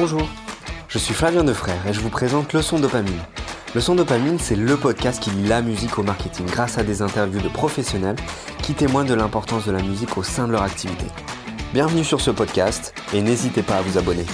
[0.00, 0.26] Bonjour,
[0.88, 3.20] je suis Flavien Defrère et je vous présente Leçon Dopamine.
[3.74, 7.42] Leçon Dopamine, c'est le podcast qui lie la musique au marketing grâce à des interviews
[7.42, 8.16] de professionnels
[8.62, 11.04] qui témoignent de l'importance de la musique au sein de leur activité.
[11.74, 14.24] Bienvenue sur ce podcast et n'hésitez pas à vous abonner.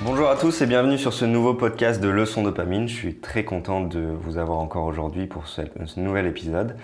[0.00, 2.86] Bonjour à tous et bienvenue sur ce nouveau podcast de Leçon Dopamine.
[2.86, 6.76] Je suis très content de vous avoir encore aujourd'hui pour ce, ce nouvel épisode.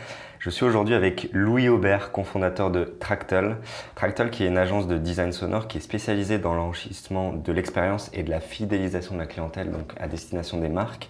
[0.44, 3.56] Je suis aujourd'hui avec Louis Aubert, cofondateur de Tractal.
[3.94, 8.10] Tractal qui est une agence de design sonore qui est spécialisée dans l'enrichissement de l'expérience
[8.12, 11.08] et de la fidélisation de la clientèle, donc à destination des marques.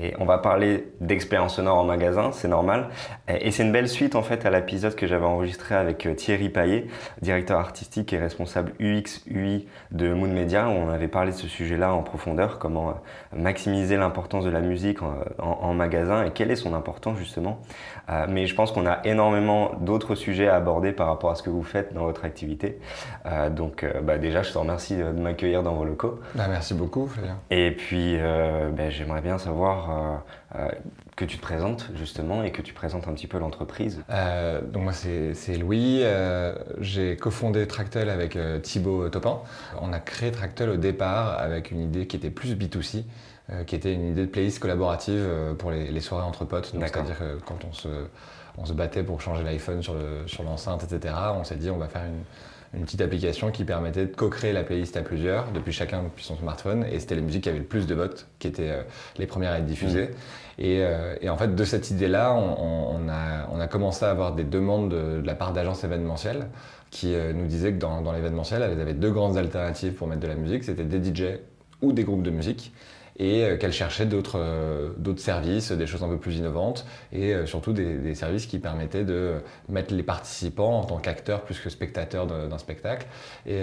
[0.00, 2.90] Et on va parler d'expérience sonore en magasin, c'est normal.
[3.26, 6.48] Et c'est une belle suite en fait à l'épisode que j'avais enregistré avec euh, Thierry
[6.48, 6.86] Paillet,
[7.22, 11.48] directeur artistique et responsable UX UI de Moon Media, où on avait parlé de ce
[11.48, 12.92] sujet-là en profondeur, comment euh,
[13.36, 17.60] maximiser l'importance de la musique en, magasin et quelle est son importance justement.
[18.08, 21.42] Euh, mais je pense qu'on a énormément d'autres sujets à aborder par rapport à ce
[21.42, 22.78] que vous faites dans votre activité.
[23.26, 26.20] Euh, donc euh, bah, déjà, je te remercie de m'accueillir dans vos locaux.
[26.34, 27.38] Bah, merci beaucoup, Fabien.
[27.50, 30.22] Et puis, euh, bah, j'aimerais bien savoir
[31.16, 34.02] que tu te présentes justement et que tu présentes un petit peu l'entreprise.
[34.72, 36.02] donc moi, c'est Louis.
[36.80, 39.40] J'ai cofondé Tractel avec Thibaut Topin.
[39.82, 43.04] On a créé Tractel au départ avec une idée qui était plus B2C.
[43.66, 45.24] Qui était une idée de playlist collaborative
[45.58, 46.72] pour les, les soirées entre potes.
[46.72, 47.88] C'est-à-dire que quand on se,
[48.58, 49.94] on se battait pour changer l'iPhone sur,
[50.44, 51.14] l'enceinte, etc.
[51.34, 52.22] On s'est dit on va faire une,
[52.84, 56.84] petite application qui permettait de co-créer la playlist à plusieurs, depuis chacun depuis son smartphone.
[56.84, 58.82] Et c'était les musiques qui avaient le plus de votes, qui étaient euh,
[59.16, 60.08] les premières à être diffusées.
[60.08, 60.62] Mmh.
[60.64, 65.22] Euh, et, en fait, de cette idée-là, on, a, commencé à avoir des demandes de,
[65.24, 66.48] la part d'agences événementielles
[66.90, 70.20] qui euh, nous disaient que dans, dans l'événementiel, elles avaient deux grandes alternatives pour mettre
[70.20, 70.64] de la musique.
[70.64, 71.38] C'était des DJ
[71.80, 72.72] ou des groupes de musique
[73.18, 77.46] et euh, qu'elle cherchait euh, d'autres services, des choses un peu plus innovantes et euh,
[77.46, 79.34] surtout des, services qui permettaient de
[79.68, 83.06] mettre les participants en tant qu'acteurs plus que spectateurs d'un spectacle.
[83.46, 83.60] Et,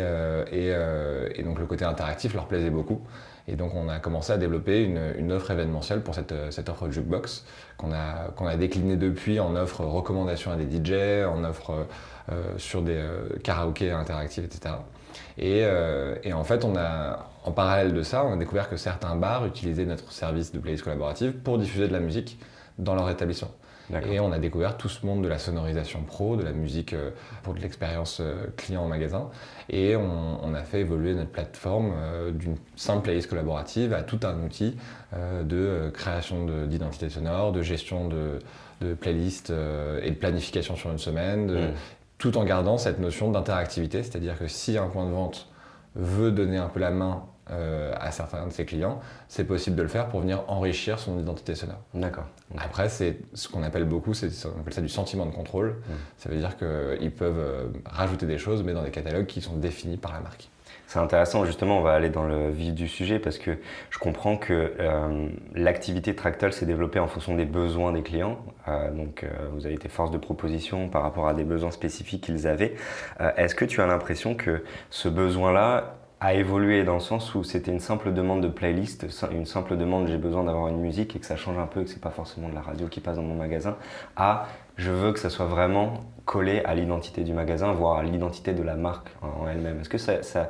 [0.51, 3.01] et, donc le côté interactif leur plaisait beaucoup.
[3.47, 6.89] Et donc on a commencé à développer une, une offre événementielle pour cette, cette offre
[6.91, 7.45] jukebox
[7.77, 11.87] qu'on a, qu'on a déclinée depuis en offre recommandation à des DJ, en offre
[12.57, 13.01] sur des
[13.43, 14.75] karaokés interactifs, etc.
[15.37, 15.63] Et,
[16.23, 19.45] et, en fait, on a, en parallèle de ça, on a découvert que certains bars
[19.45, 22.39] utilisaient notre service de playlist collaborative pour diffuser de la musique
[22.77, 23.51] dans leur établissement.
[24.09, 27.11] Et on a découvert tout ce monde de la sonorisation pro, de la musique euh,
[27.43, 29.29] pour de l'expérience euh, client en magasin.
[29.69, 34.41] Et on, a fait évoluer notre plateforme euh, d'une simple playlist collaborative à tout un
[34.43, 34.77] outil
[35.43, 38.39] de création d'identité sonore, de gestion de,
[38.81, 39.51] de playlists
[40.01, 41.73] et de planification sur une semaine, mm.
[42.17, 44.01] tout en gardant cette notion d'interactivité.
[44.01, 45.49] C'est-à-dire que si un point de vente
[45.95, 49.81] veut donner un peu la main euh, à certains de ses clients, c'est possible de
[49.81, 51.81] le faire pour venir enrichir son identité sonore.
[51.93, 52.23] D'accord.
[52.57, 55.71] Après, c'est ce qu'on appelle beaucoup, c'est on appelle ça du sentiment de contrôle.
[55.71, 55.91] Mmh.
[56.17, 59.57] Ça veut dire qu'ils peuvent euh, rajouter des choses, mais dans des catalogues qui sont
[59.57, 60.47] définis par la marque.
[60.87, 63.57] C'est intéressant, justement, on va aller dans le vif du sujet parce que
[63.89, 68.37] je comprends que euh, l'activité Tractal s'est développée en fonction des besoins des clients.
[68.95, 72.75] donc, vous avez été force de proposition par rapport à des besoins spécifiques qu'ils avaient.
[73.37, 77.71] Est-ce que tu as l'impression que ce besoin-là a évolué dans le sens où c'était
[77.71, 81.25] une simple demande de playlist, une simple demande j'ai besoin d'avoir une musique et que
[81.25, 83.35] ça change un peu, que c'est pas forcément de la radio qui passe dans mon
[83.35, 83.75] magasin,
[84.15, 84.47] à
[84.77, 88.63] je veux que ça soit vraiment collé à l'identité du magasin, voire à l'identité de
[88.63, 89.81] la marque en elle-même.
[89.81, 90.49] Est-ce que ça, ça,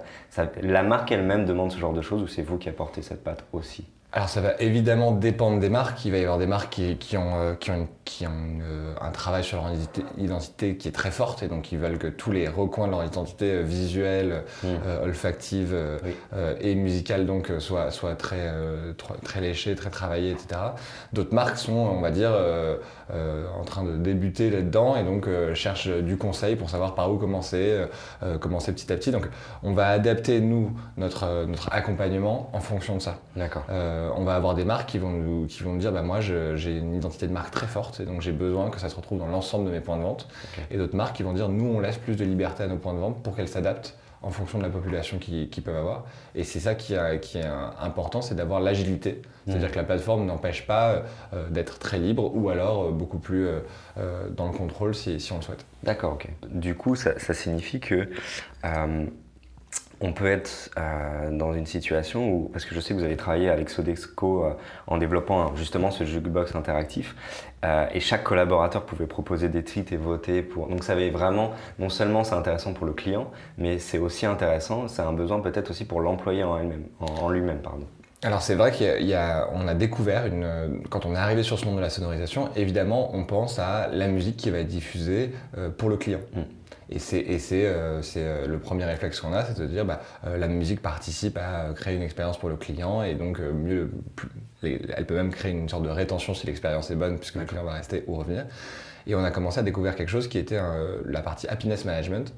[0.61, 3.43] la marque elle-même demande ce genre de choses ou c'est vous qui apportez cette patte
[3.51, 3.83] aussi?
[4.15, 6.05] Alors ça va évidemment dépendre des marques.
[6.05, 9.09] Il va y avoir des marques qui, ont, euh, qui ont, qui ont euh, un
[9.09, 9.71] travail sur leur
[10.19, 13.03] identité, qui est très forte et donc ils veulent que tous les recoins de leur
[13.03, 14.67] identité euh, visuelle, mmh.
[15.03, 15.75] olfactive
[16.61, 18.51] et musicale donc soient, soient très,
[19.23, 20.61] très léchés, très travaillés, etc.
[21.11, 22.31] D'autres marques sont, on va dire,
[23.11, 27.85] en train de débuter là-dedans et donc cherchent du conseil pour savoir par où commencer,
[28.39, 29.11] commencer petit à petit.
[29.11, 29.27] Donc
[29.63, 33.17] on va adapter nous notre, notre accompagnement en fonction de ça.
[33.35, 33.65] D'accord.
[34.03, 36.77] Euh, on va avoir des marques qui vont nous, qui vont dire bah, moi j'ai
[36.77, 39.27] une identité de marque très forte et donc j'ai besoin que ça se retrouve dans
[39.27, 40.27] l'ensemble de mes points de vente.
[40.71, 42.93] Et d'autres marques qui vont dire nous on laisse plus de liberté à nos points
[42.93, 46.05] de vente pour qu'elles s'adaptent en fonction de la population qu'ils peuvent avoir.
[46.33, 47.45] Et c'est ça qui, qui, est
[47.81, 49.21] important, c'est d'avoir l'agilité.
[49.45, 49.71] C'est-à-dire mmh.
[49.71, 51.03] que la plateforme n'empêche pas
[51.33, 53.49] euh, d'être très libre ou alors euh, beaucoup plus
[53.97, 55.65] dans le contrôle si, si on le souhaite.
[55.83, 56.29] D'accord, ok.
[56.49, 58.07] Du coup, ça, ça signifie que
[60.03, 63.15] on peut être euh, dans une situation où, parce que je sais que vous avez
[63.15, 64.51] travaillé avec Sodexo euh,
[64.85, 67.15] en développant justement ce jukebox interactif,
[67.63, 70.67] euh, et chaque collaborateur pouvait proposer des tweets et voter pour.
[70.67, 74.89] Donc ça avait vraiment, non seulement c'est intéressant pour le client, mais c'est aussi intéressant,
[74.89, 77.87] c'est un besoin peut-être aussi pour l'employé en, elle-même, en, lui-même, pardon.
[78.23, 81.81] alors c'est vrai qu'on a, découvert, une, quand on est arrivé sur ce monde de
[81.81, 85.31] la sonorisation, évidemment on pense à la musique qui va être diffusée
[85.77, 86.19] pour le client.
[86.33, 86.41] Mm.
[86.93, 90.81] Et c'est euh, euh, le premier réflexe qu'on a, c'est de dire bah, la musique
[90.81, 93.91] participe à créer une expérience pour le client et donc mieux,
[94.61, 97.63] elle peut même créer une sorte de rétention si l'expérience est bonne puisque le client
[97.63, 98.45] va rester ou revenir.
[99.07, 100.59] Et on a commencé à découvrir quelque chose qui était
[101.05, 102.33] la partie happiness management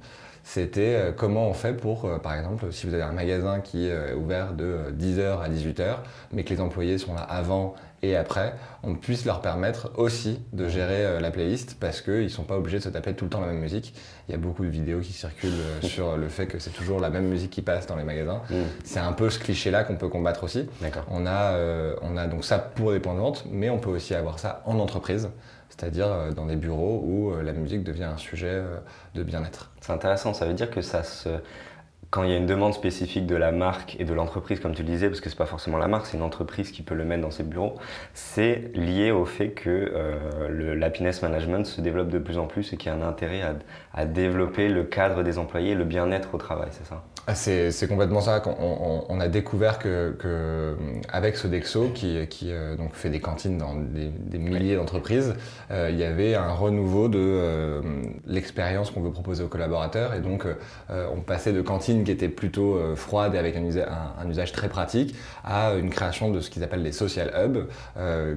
[0.47, 3.88] c'était euh, comment on fait pour, euh, par exemple, si vous avez un magasin qui
[3.88, 5.97] est ouvert de 10h à 18h,
[6.31, 7.73] mais que les employés sont là avant
[8.03, 8.53] et après,
[8.83, 12.57] on puisse leur permettre aussi de gérer euh, la playlist parce qu'ils ne sont pas
[12.57, 13.95] obligés de se taper tout le temps la même musique.
[14.29, 15.51] Il y a beaucoup de vidéos qui circulent
[15.81, 18.44] sur le fait que c'est toujours la même musique qui passe dans les magasins.
[18.51, 18.56] Mm.
[18.83, 20.69] C'est un peu ce cliché-là qu'on peut combattre aussi.
[21.09, 21.57] On a,
[22.03, 24.62] on a donc ça pour des points de vente, mais on peut aussi avoir ça
[24.65, 25.29] en entreprise
[25.69, 28.77] c'est-à-dire euh, dans des bureaux où euh, la musique devient un sujet euh,
[29.13, 29.71] de bien-être.
[29.81, 31.29] C'est intéressant, ça veut dire que ça se...
[32.12, 34.83] Quand il y a une demande spécifique de la marque et de l'entreprise, comme tu
[34.83, 36.95] le disais, parce que ce n'est pas forcément la marque, c'est une entreprise qui peut
[36.95, 37.75] le mettre dans ses bureaux,
[38.13, 39.91] c'est lié au fait que
[40.50, 43.56] l'happiness management se développe de plus en plus et qu'il y a un intérêt à,
[43.94, 47.03] à développer le cadre des employés, le bien-être au travail, c'est ça?
[47.27, 48.44] Ah, c'est complètement ça.
[48.45, 50.75] On, on, a découvert que, que
[51.12, 55.33] avec Sodexo, qui, qui euh, donc fait des cantines dans des, milliers d'entreprises,
[55.72, 57.81] euh, il y avait un renouveau de euh,
[58.27, 60.13] l'expérience qu'on veut proposer aux collaborateurs.
[60.13, 60.45] Et donc,
[60.89, 65.16] on passait de cantines qui étaient plutôt froides et avec un, un, usage très pratique
[65.44, 67.68] à une création de ce qu'ils appellent des social hubs,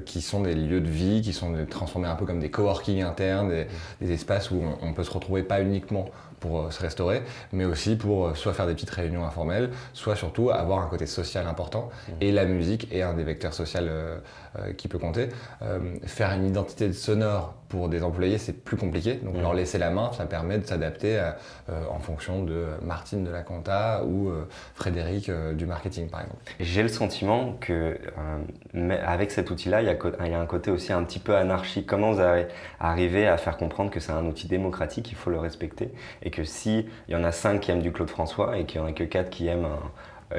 [0.04, 3.50] qui sont des lieux de vie, qui sont transformés un peu comme des coworking internes,
[3.50, 3.66] des,
[4.00, 7.96] des espaces où on peut se retrouver pas uniquement pour euh, se restaurer, mais aussi
[7.96, 11.88] pour euh, soit faire des petites réunions informelles, soit surtout avoir un côté social important.
[11.88, 12.12] Mmh.
[12.20, 14.18] Et la musique est un des vecteurs sociaux euh,
[14.76, 15.28] qui peut compter.
[16.06, 19.14] faire une identité sonore pour des employés, c'est plus compliqué.
[19.14, 19.40] Donc mmh.
[19.40, 21.22] leur laisser la main, ça permet de s'adapter
[21.68, 24.30] en fonction de Martine de la compta ou
[24.74, 26.40] Frédéric du marketing, par exemple.
[26.60, 27.98] J'ai le sentiment que
[29.04, 31.86] avec cet outil-là, il y, a un côté aussi un petit peu anarchique.
[31.86, 32.22] Comment vous
[32.80, 35.92] arrivez à faire comprendre que c'est un outil démocratique, il faut le respecter
[36.22, 38.86] et que s'il y en a 5 qui aiment du Claude François et qu'il n'y
[38.86, 39.76] en a que 4 qui aiment euh,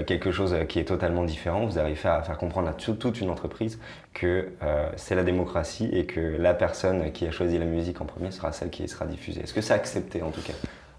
[0.05, 3.79] quelque chose qui est totalement différent, vous arrivez à faire comprendre à toute une entreprise
[4.13, 8.05] que euh, c'est la démocratie et que la personne qui a choisi la musique en
[8.05, 9.41] premier sera celle qui sera diffusée.
[9.41, 10.53] Est-ce que c'est accepté en tout cas?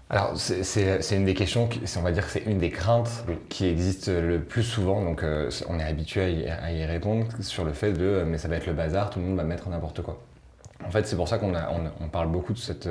[0.09, 4.11] Alors, c'est une des questions, on va dire que c'est une des craintes qui existent
[4.11, 5.01] le plus souvent.
[5.01, 8.57] Donc, euh, on est habitué à y, répondre sur le fait de mais ça va
[8.57, 10.21] être le bazar, tout le monde va mettre n'importe quoi.
[10.85, 12.89] En fait, c'est pour ça qu'on on, parle beaucoup de cette,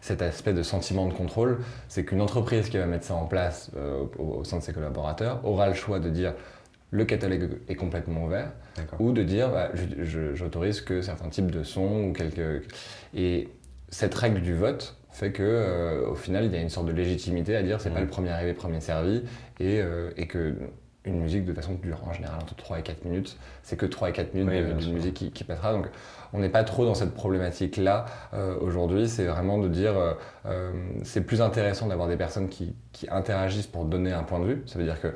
[0.00, 1.58] cet aspect de sentiment de contrôle,
[1.88, 5.40] c'est qu'une entreprise qui va mettre ça en place euh, au, sein de ses collaborateurs
[5.44, 6.34] aura le choix de dire
[6.90, 8.50] le catalogue est complètement ouvert,
[8.98, 9.70] ou de dire bah,
[10.34, 12.64] j'autorise que certains types de sons ou quelques.
[13.14, 13.48] Et
[13.90, 16.92] cette règle du vote fait que euh, au final il y a une sorte de
[16.92, 19.22] légitimité à dire c'est pas le premier arrivé premier servi
[19.58, 20.54] et, euh, et que
[21.04, 24.10] une musique de façon dure en général entre 3 et 4 minutes c'est que 3
[24.10, 25.86] et 4 minutes de, musique qui, qui, passera donc
[26.32, 29.08] on n'est pas trop dans cette problématique-là euh, aujourd'hui.
[29.08, 30.12] C'est vraiment de dire, euh,
[30.46, 32.74] euh, c'est plus intéressant d'avoir des personnes qui,
[33.10, 34.62] interagissent pour donner un point de vue.
[34.66, 35.14] Ça veut dire que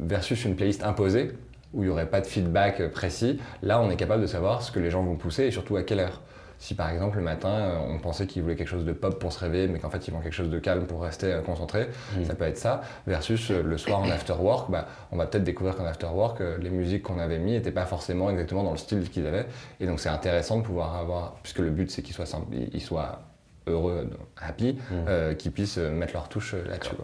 [0.00, 1.30] versus une playlist imposée,
[1.72, 4.72] où il n'y aurait pas de feedback précis, là on est capable de savoir ce
[4.72, 6.20] que les gens vont pousser et surtout à quelle heure.
[6.58, 9.32] Si par exemple le matin euh, on pensait qu'ils voulaient quelque chose de pop pour
[9.32, 11.88] se réveiller, mais qu'en fait ils vont quelque chose de calme pour rester euh, concentré,
[12.16, 12.24] mm.
[12.24, 12.82] ça peut être ça.
[13.06, 16.42] Versus euh, le soir en after work, bah, on va peut-être découvrir qu'en after work,
[16.60, 19.46] les musiques qu'on avait mis n'étaient pas forcément exactement dans le style qu'ils avaient.
[19.78, 23.20] Et donc c'est intéressant de pouvoir avoir, puisque le but c'est qu'ils soient, soient
[23.66, 25.36] heureux, happy, mm.
[25.36, 26.96] qu'ils puissent mettre leur touche là-dessus.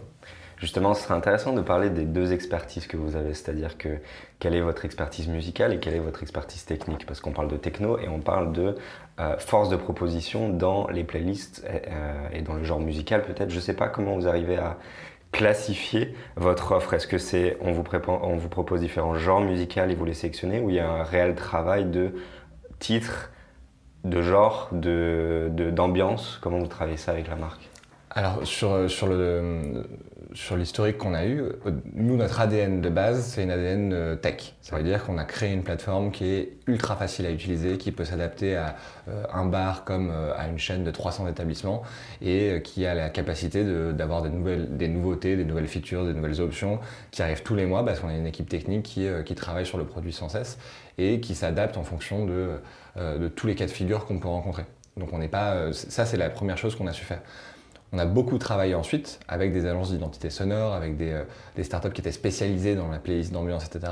[0.57, 3.97] Justement, ce serait intéressant de parler des deux expertises que vous avez, c'est-à-dire que
[4.39, 7.57] quelle est votre expertise musicale et quelle est votre expertise technique, parce qu'on parle de
[7.57, 8.75] techno et on parle de
[9.19, 13.49] euh, force de proposition dans les playlists euh, et dans le genre musical peut-être.
[13.49, 14.77] Je ne sais pas comment vous arrivez à
[15.33, 16.93] classifier votre offre.
[16.93, 20.77] Est-ce que c'est on vous, propose différents genres musicaux et vous les sélectionnez, ou il
[20.77, 22.13] y a un réel travail de
[22.79, 23.31] titres,
[24.05, 27.69] de genre, d'ambiance de, Comment vous travaillez ça avec la marque?
[28.11, 29.83] Alors sur, sur le,
[30.35, 31.43] sur l'historique qu'on a eu,
[31.93, 34.53] nous, notre ADN de base, c'est une ADN euh, tech.
[34.61, 37.91] Ça veut dire qu'on a créé une plateforme qui est ultra facile à utiliser, qui
[37.93, 38.75] peut s'adapter à
[39.07, 41.83] euh, un bar comme euh, à une chaîne de 300 établissements
[42.21, 43.63] et qui a la capacité
[43.93, 44.29] d'avoir des,
[44.67, 46.79] des nouveautés, des nouvelles features, des nouvelles options
[47.11, 49.77] qui arrivent tous les mois parce qu'on a une équipe technique qui, qui travaille sur
[49.77, 50.57] le produit sans cesse
[50.97, 52.59] et qui s'adapte en fonction de,
[52.97, 54.65] de tous les cas de figure qu'on peut rencontrer.
[54.97, 57.21] Donc on n'est pas, ça c'est la première chose qu'on a su faire.
[57.93, 62.01] On a beaucoup travaillé ensuite avec des agences d'identité sonore, avec des, euh, startups qui
[62.01, 63.91] étaient spécialisées dans la playlist d'ambiance, etc.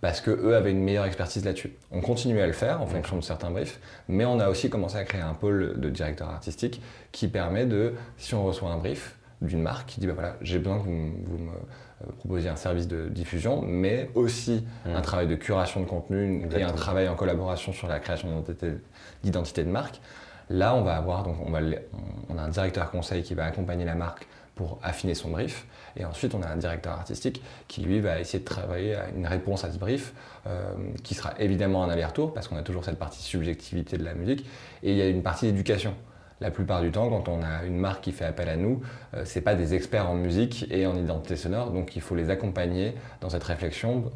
[0.00, 1.72] Parce qu'eux avaient une meilleure expertise là-dessus.
[1.90, 4.96] On continuait à le faire en fonction de certains briefs, mais on a aussi commencé
[4.96, 6.80] à créer un pôle de directeur artistique
[7.10, 10.58] qui permet de, si on reçoit un brief, d'une marque qui dit bah voilà, j'ai
[10.58, 14.90] besoin que vous, me euh, proposiez un service de diffusion, mais aussi mmh.
[14.94, 18.28] un travail de curation de contenu et un travail en collaboration sur la création
[19.22, 20.00] d'identité de marque.
[20.52, 21.24] Là, on va avoir
[22.38, 25.66] a un directeur conseil qui va accompagner la marque pour affiner son brief.
[25.96, 29.26] Et ensuite, on a un directeur artistique qui, lui, va essayer de travailler à une
[29.26, 30.12] réponse à ce brief,
[30.46, 34.12] euh, qui sera évidemment un aller-retour, parce qu'on a toujours cette partie subjectivité de la
[34.12, 34.46] musique,
[34.82, 35.94] et il y a une partie d'éducation.
[36.40, 38.82] La plupart du temps, quand on a une marque qui fait appel à nous,
[39.14, 42.14] euh, ce n'est pas des experts en musique et en identité sonore, donc il faut
[42.14, 44.10] les accompagner dans cette réflexion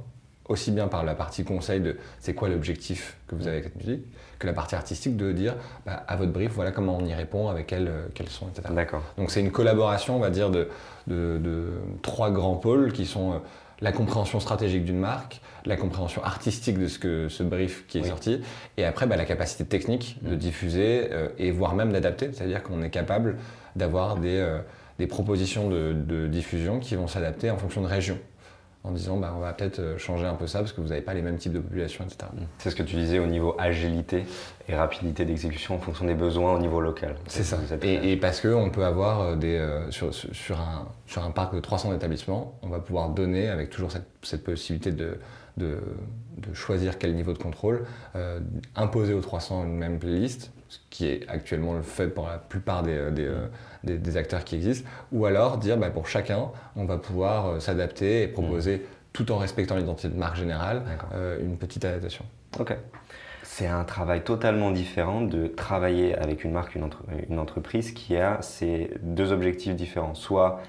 [0.49, 3.77] aussi bien par la partie conseil de c'est quoi l'objectif que vous avez avec cette
[3.77, 4.05] musique,
[4.39, 7.49] que la partie artistique de dire bah, à votre brief, voilà comment on y répond,
[7.49, 8.69] avec quels, euh, quels sont, etc.
[8.73, 9.03] D'accord.
[9.17, 10.69] Donc c'est une collaboration, on va dire, de,
[11.07, 11.71] de,
[12.03, 13.39] trois grands pôles qui sont euh,
[13.81, 18.05] la compréhension stratégique d'une marque, la compréhension artistique de ce, que, ce brief qui est
[18.05, 18.41] sorti,
[18.77, 20.39] et après bah, la capacité technique de mm.
[20.39, 23.37] diffuser euh, et voire même d'adapter, c'est-à-dire qu'on est capable
[23.75, 24.59] d'avoir des,
[24.99, 28.19] des propositions de, de diffusion qui vont s'adapter en fonction de région
[28.87, 31.01] en disant bah, on va peut-être euh, changer un peu ça parce que vous n'avez
[31.01, 32.31] pas les mêmes types de population, etc.
[32.33, 32.43] Mm.
[32.59, 34.25] C'est ce que tu disais au niveau agilité
[34.69, 37.17] et rapidité d'exécution en fonction des besoins au niveau local.
[37.27, 37.59] C'est ça.
[37.83, 41.61] Et, parce qu'on peut avoir euh, des, euh, sur, sur, un, sur un parc de
[41.61, 45.19] 300 établissements, on va pouvoir donner avec toujours cette, cette possibilité de,
[45.57, 45.79] de,
[46.39, 47.87] de, choisir quel niveau de contrôle,
[48.75, 52.83] imposer aux 300 une même playlist, ce qui est actuellement le fait pour la plupart
[52.83, 57.47] des, des, des, acteurs qui existent, ou alors dire bah, pour chacun, on va pouvoir
[57.47, 58.81] euh, s'adapter et proposer, mm.
[59.13, 60.83] tout en respectant l'identité de marque générale,
[61.15, 62.25] euh, une petite adaptation.
[62.59, 62.77] Ok.
[63.43, 66.91] C'est un travail totalement différent de travailler avec une marque, une,
[67.31, 70.15] une entreprise qui a ces deux objectifs différents.
[70.15, 70.61] Soit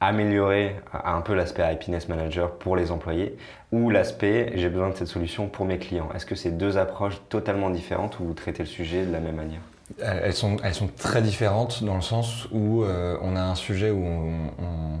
[0.00, 3.36] améliorer un peu l'aspect happiness manager pour les employés
[3.70, 6.08] ou l'aspect j'ai besoin de cette solution pour mes clients.
[6.14, 9.36] Est-ce que c'est deux approches totalement différentes ou vous traitez le sujet de la même
[9.36, 9.60] manière?
[9.98, 10.56] Elles sont,
[10.96, 14.98] très différentes dans le sens où euh, on a un sujet où on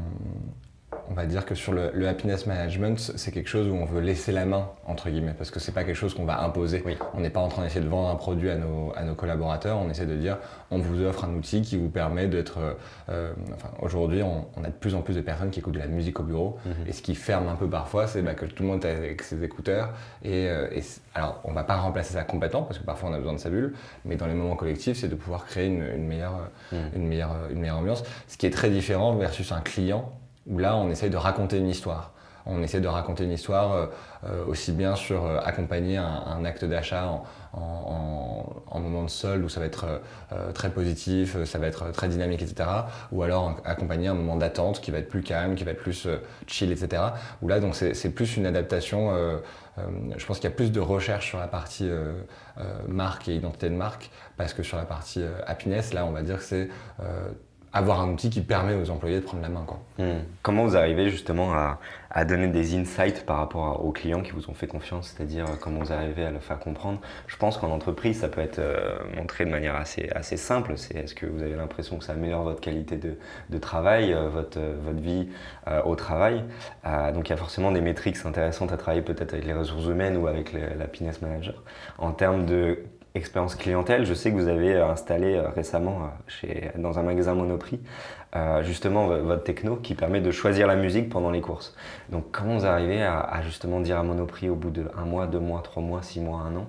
[1.14, 4.46] va dire que sur le, happiness management, c'est quelque chose où on veut laisser la
[4.46, 6.84] main, entre guillemets, parce que c'est pas quelque chose qu'on va imposer.
[7.14, 9.78] On n'est pas en train d'essayer de vendre un produit à nos, à nos, collaborateurs,
[9.78, 10.38] on essaie de dire
[10.70, 12.58] on vous offre un outil qui vous permet d'être.
[13.08, 15.88] Euh, enfin, aujourd'hui, on, a de plus en plus de personnes qui écoutent de la
[15.88, 16.86] musique au bureau, mhm.
[16.86, 19.22] et ce qui ferme un peu parfois, c'est bah, que tout le monde est avec
[19.22, 19.92] ses écouteurs.
[20.22, 20.68] Et, euh,
[21.14, 23.50] alors, on va pas remplacer ça complètement, parce que parfois on a besoin de sa
[23.50, 23.74] bulle,
[24.04, 26.78] mais dans les moments collectifs, c'est de pouvoir créer une, meilleure, mhm.
[26.94, 30.12] une, meilleure, une meilleure ambiance, ce qui est très différent versus un client
[30.46, 32.12] où là, on essaye de raconter une histoire.
[32.46, 33.86] On essaie de raconter une histoire euh,
[34.24, 39.60] euh, aussi bien sur euh, accompagner un, acte d'achat en, moment de solde où ça
[39.60, 40.00] va être
[40.54, 42.68] très positif, ça va être très dynamique, etc.
[43.12, 46.08] Ou alors accompagner un moment d'attente qui va être plus calme, qui va être plus
[46.46, 47.02] chill, etc.
[47.42, 49.12] Où là, donc c'est plus une adaptation.
[50.16, 51.90] je pense qu'il y a plus de recherche sur la partie
[52.88, 56.38] marque et identité de marque parce que sur la partie happiness, là, on va dire
[56.38, 56.68] que c'est
[57.72, 59.64] avoir un outil qui permet aux employés de prendre la main.
[59.64, 59.78] Quoi.
[59.98, 60.22] Hmm.
[60.42, 61.78] Comment vous arrivez justement à,
[62.10, 65.54] à, donner des insights par rapport aux clients qui vous ont fait confiance, c'est-à-dire euh,
[65.60, 67.00] comment vous arrivez à le faire comprendre?
[67.28, 70.72] Je pense qu'en entreprise, ça peut être euh, montré de manière assez, assez simple.
[70.76, 73.16] C'est est-ce que vous avez l'impression que ça améliore votre qualité de,
[73.50, 75.28] de travail, euh, votre, votre vie
[75.84, 76.44] au travail?
[77.14, 80.16] Donc il y a forcément des métriques intéressantes à travailler peut-être avec les ressources humaines
[80.16, 81.62] ou avec la Happiness Manager.
[81.98, 82.78] En termes de
[83.14, 87.02] expérience clientèle, je sais que vous avez euh, installé euh, récemment euh, chez, dans un
[87.02, 87.80] magasin Monoprix
[88.62, 91.74] justement votre techno qui permet de choisir la musique pendant les courses.
[92.10, 95.26] Donc comment vous arrivez à, à justement dire à Monoprix au bout de un mois,
[95.26, 96.68] deux mois, trois mois, six mois, un an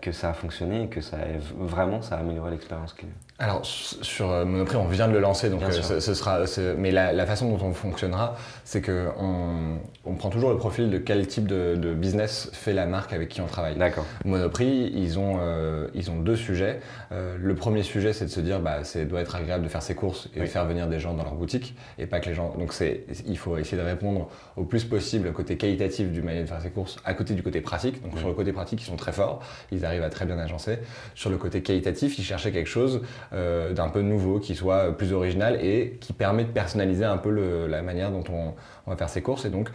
[0.00, 1.20] que ça a fonctionné et que ça a,
[1.56, 3.10] vraiment ça a amélioré l'expérience client?
[3.40, 6.44] Alors sur euh, Monoprix, on vient de le lancer, donc euh, ce, sera.
[6.78, 11.26] Mais la, façon dont on fonctionnera, c'est que on, prend toujours le profil de quel
[11.26, 13.74] type de, business fait la marque avec qui on travaille.
[13.74, 14.06] D'accord.
[14.24, 16.78] Monoprix, ils ont euh, ils ont deux sujets.
[17.10, 19.96] le premier sujet, c'est de se dire, bah, c'est doit être agréable de faire ses
[19.96, 22.54] courses et de faire venir des gens dans leur boutique et pas que les gens.
[22.56, 26.42] Donc c'est, il faut essayer de répondre au plus possible au côté qualitatif du moyen
[26.42, 28.00] de faire ses courses, à côté du côté pratique.
[28.00, 29.40] Donc sur le côté pratique, ils sont très forts,
[29.72, 30.78] ils arrivent à très bien agencer.
[31.16, 35.12] Sur le côté qualitatif, ils cherchaient quelque chose euh, d'un peu nouveau, qui soit plus
[35.12, 39.22] original et qui permet de personnaliser un peu la manière dont on, va faire ses
[39.22, 39.44] courses.
[39.44, 39.70] Et donc,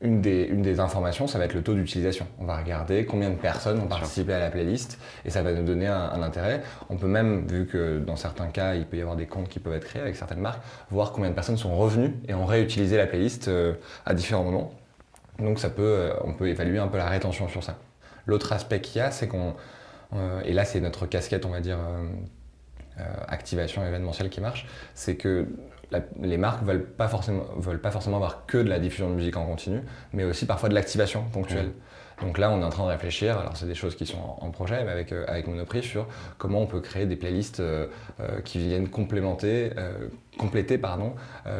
[0.00, 2.26] une des, une des, informations, ça va être le taux d'utilisation.
[2.38, 5.64] On va regarder combien de personnes ont participé à la playlist et ça va nous
[5.64, 6.62] donner un, intérêt.
[6.88, 9.58] On peut même, vu que dans certains cas, il peut y avoir des comptes qui
[9.58, 12.96] peuvent être créés avec certaines marques, voir combien de personnes sont revenues et ont réutilisé
[12.96, 13.74] la playlist euh,
[14.06, 14.72] à différents moments.
[15.40, 17.76] Donc ça peut, euh, on peut évaluer un peu la rétention sur ça.
[18.26, 19.54] L'autre aspect qu'il y a, c'est qu'on,
[20.44, 22.08] et là c'est notre casquette, on va dire, euh,
[23.28, 25.46] activation événementielle qui marche, c'est que
[26.20, 27.10] les marques veulent pas
[27.56, 30.68] veulent pas forcément avoir que de la diffusion de musique en continu, mais aussi parfois
[30.68, 31.72] de l'activation ponctuelle.
[32.22, 34.50] Donc là, on est en train de réfléchir, alors c'est des choses qui sont en,
[34.50, 36.06] projet, mais avec, avec Monoprix, sur
[36.36, 37.62] comment on peut créer des playlists
[38.44, 39.70] qui viennent complémenter,
[40.36, 41.12] compléter pardon,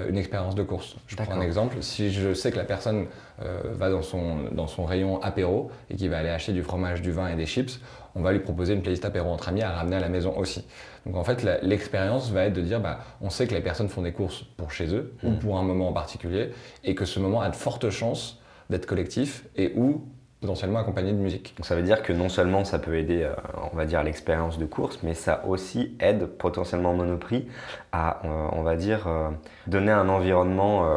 [0.09, 0.97] une expérience de course.
[1.07, 3.07] Je prends un exemple, si je sais que la personne
[3.39, 7.13] va dans son, dans son rayon apéro et qu'il va aller acheter du fromage, du
[7.13, 7.81] vin et des chips,
[8.19, 10.65] on va lui proposer une playlist apéro entre amis à ramener à la maison aussi.
[11.07, 14.03] Donc en fait, l'expérience va être de dire, bah, on sait que les personnes font
[14.03, 15.39] des courses pour chez eux ou hmm.
[15.39, 16.51] pour un moment en particulier,
[16.85, 20.05] et que ce moment a de fortes chances d'être collectif et où
[20.41, 21.55] potentiellement accompagné de musique.
[21.57, 23.35] Donc ça veut dire que non seulement ça peut aider, euh,
[23.73, 27.49] on va dire, l'expérience de course, mais ça aussi aide potentiellement Monoprix
[27.91, 29.31] à, euh, on va dire, euh,
[29.67, 30.89] donner un environnement,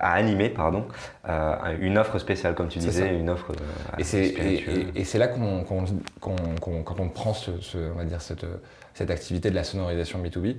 [0.00, 0.86] à animer, pardon,
[1.80, 3.52] une offre spéciale, comme tu disais, une offre
[3.98, 5.64] et c'est là qu'on,
[6.20, 7.50] quand on prend ce,
[7.92, 8.46] on va dire cette,
[8.94, 10.56] cette activité de la sonorisation B2B,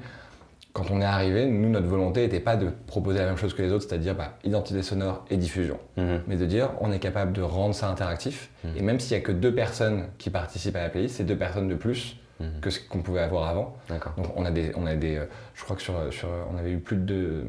[0.74, 3.62] quand on est arrivé, nous, notre volonté n'était pas de proposer la même chose que
[3.62, 6.22] les autres, c'est-à-dire bah, identité sonore et diffusion, mhm.
[6.28, 8.50] mais de dire on est capable de rendre ça interactif.
[8.64, 8.72] Mhm.
[8.78, 11.36] Et même s'il n'y a que deux personnes qui participent à la playlist, c'est deux
[11.36, 12.62] personnes de plus mhm.
[12.62, 13.76] que ce qu'on pouvait avoir avant.
[13.90, 15.26] Donc on a des, on a des, euh,
[15.56, 17.46] je crois que sur, sur, on avait eu plus de deux,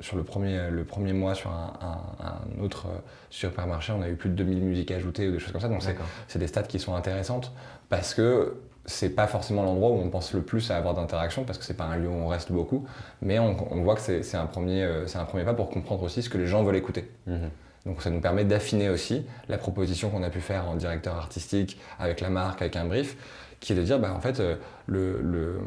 [0.00, 1.74] sur le premier, le premier mois sur un,
[2.20, 2.98] un, autre euh,
[3.28, 5.68] supermarché, on a eu plus de 2000 musiques ajoutées ou des choses comme ça.
[5.68, 5.82] Donc
[6.26, 7.52] c'est des stats qui sont intéressantes
[7.90, 11.58] parce que c'est pas forcément l'endroit où on pense le plus à avoir d'interaction parce
[11.58, 12.84] que c'est pas un lieu où on reste beaucoup,
[13.20, 16.28] mais on, voit que c'est un, premier, euh, un premier pas pour comprendre aussi ce
[16.28, 17.10] que les gens veulent écouter.
[17.26, 17.50] Mhm.
[17.86, 21.80] Donc ça nous permet d'affiner aussi la proposition qu'on a pu faire en directeur artistique,
[21.98, 23.16] avec la marque, avec un brief,
[23.60, 25.58] qui est de dire, bah, en fait, euh, le, le,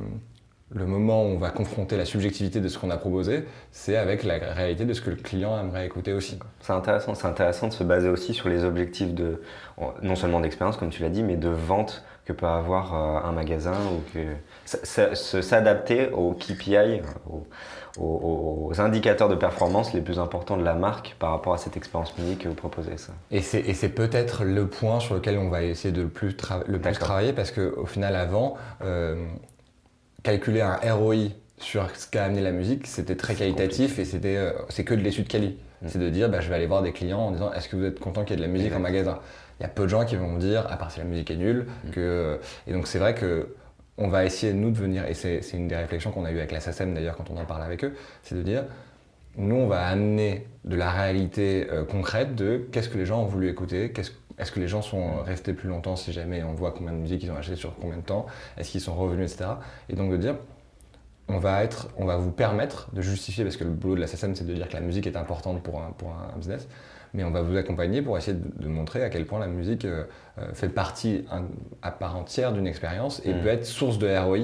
[0.71, 4.23] le moment où on va confronter la subjectivité de ce qu'on a proposé, c'est avec
[4.23, 6.39] la réalité de ce que le client aimerait écouter aussi.
[6.59, 9.41] C'est intéressant, c'est intéressant de se baser aussi sur les objectifs de,
[10.01, 13.31] non seulement d'expérience, comme tu l'as dit, mais de vente que peut avoir euh, un
[13.31, 17.01] magasin ou que s'adapter aux KPI,
[17.97, 22.13] aux, indicateurs de performance les plus importants de la marque par rapport à cette expérience
[22.17, 22.97] unique que vous proposez.
[22.97, 23.13] Ça.
[23.31, 26.35] Et c'est peut-être le point sur lequel on va essayer de le plus,
[26.67, 29.25] le plus travailler parce qu'au final, avant, euh,
[30.23, 34.51] calculer un ROI sur ce qu'a amené la musique, c'était très qualitatif et c'était euh,
[34.69, 35.57] c'est que de l'étude quali.
[35.81, 35.87] Mm.
[35.87, 37.85] C'est de dire, bah, je vais aller voir des clients en disant, est-ce que vous
[37.85, 39.19] êtes content qu'il y ait de la musique en magasin?
[39.59, 41.31] Il y a peu de gens qui vont me dire, à part si la musique
[41.31, 41.89] est nulle, mm.
[41.91, 42.39] que.
[42.67, 43.55] Et donc c'est vrai que
[43.97, 46.51] on va essayer nous de venir, et c'est une des réflexions qu'on a eues avec
[46.51, 47.93] la SACEM d'ailleurs quand on en parle avec eux,
[48.23, 48.65] c'est de dire,
[49.37, 53.25] nous on va amener de la réalité euh, concrète de qu'est-ce que les gens ont
[53.25, 53.93] voulu écouter,
[54.37, 57.23] est-ce que les gens sont restés plus longtemps si jamais on voit combien de musique
[57.23, 58.25] ils ont acheté sur combien de temps,
[58.57, 59.51] est-ce qu'ils sont revenus, etc.
[59.87, 60.35] Et donc de dire,
[61.27, 64.07] on va, être, on va vous permettre de justifier, parce que le boulot de la
[64.07, 66.67] SACEM c'est de dire que la musique est importante pour un, pour un business,
[67.15, 70.03] mais on va vous accompagner pour essayer de, montrer à quel point la musique euh,
[70.37, 71.25] euh, fait partie
[71.81, 73.41] à part entière d'une expérience et mm.
[73.41, 74.39] peut être source de ROI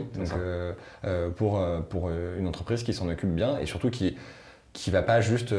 [1.05, 4.17] euh, pour, pour une entreprise qui s'en occupe bien et surtout qui
[4.73, 5.53] qui va pas juste